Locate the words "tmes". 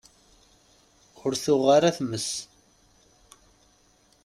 1.97-2.29